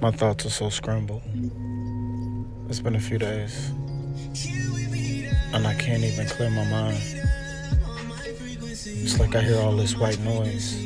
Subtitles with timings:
[0.00, 1.22] My thoughts are so scrambled.
[2.68, 3.70] It's been a few days.
[5.52, 6.98] And I can't even clear my mind.
[8.86, 10.76] It's like I hear all this white noise.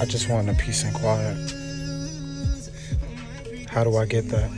[0.00, 1.36] I just want a peace and quiet.
[3.68, 4.50] How do I get that?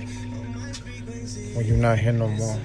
[1.54, 2.58] When you're not here no more.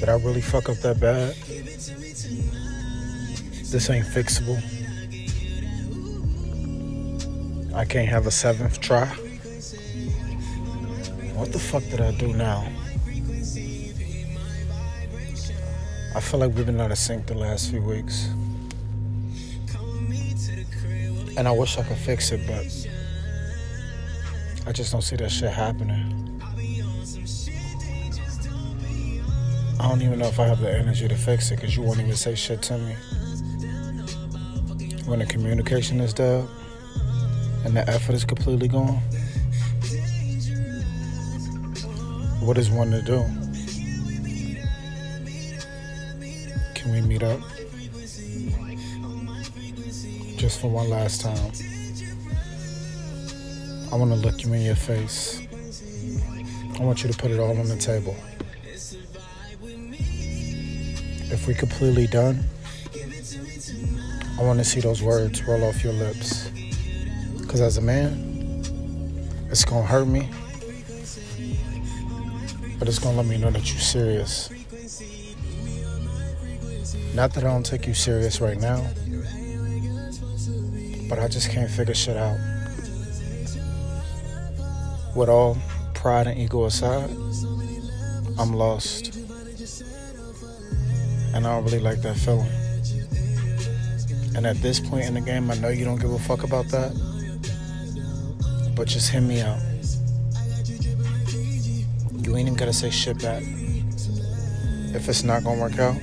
[0.00, 1.34] Did I really fuck up that bad?
[3.70, 4.62] This ain't fixable.
[7.74, 9.06] I can't have a seventh try.
[11.34, 12.68] What the fuck did I do now?
[16.14, 18.26] I feel like we've been out of sync the last few weeks.
[21.38, 22.66] And I wish I could fix it, but
[24.68, 26.40] I just don't see that shit happening.
[29.80, 32.00] I don't even know if I have the energy to fix it because you won't
[32.00, 32.94] even say shit to me.
[35.06, 36.46] When the communication is dead
[37.64, 39.00] and the effort is completely gone,
[42.40, 43.24] what is one to do?
[46.74, 47.40] Can we meet up?
[50.36, 51.52] Just for one last time.
[53.92, 55.40] I want to look you in your face.
[56.80, 58.16] I want you to put it all on the table.
[61.30, 62.42] If we're completely done,
[64.38, 66.50] I want to see those words roll off your lips.
[67.52, 68.64] Because as a man,
[69.50, 70.26] it's going to hurt me,
[72.78, 74.48] but it's going to let me know that you're serious.
[77.14, 78.78] Not that I don't take you serious right now,
[81.10, 82.38] but I just can't figure shit out.
[85.14, 85.58] With all
[85.92, 87.10] pride and ego aside,
[88.38, 89.14] I'm lost.
[91.34, 92.48] And I don't really like that feeling.
[94.34, 96.68] And at this point in the game, I know you don't give a fuck about
[96.68, 97.11] that.
[98.74, 99.58] But just hear me out.
[102.22, 103.42] You ain't even gotta say shit back.
[104.94, 105.96] If it's not gonna work out,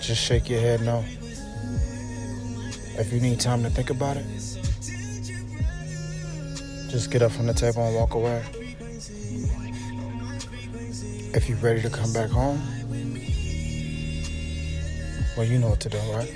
[0.00, 1.04] just shake your head no.
[2.98, 4.24] If you need time to think about it,
[6.88, 8.42] just get up from the table and walk away.
[11.34, 12.62] If you're ready to come back home,
[15.36, 16.32] well, you know what to do, right?